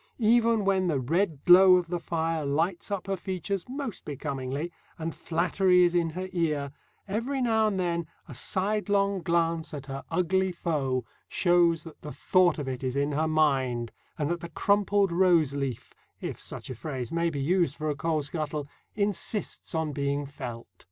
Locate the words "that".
11.83-12.01, 14.31-14.39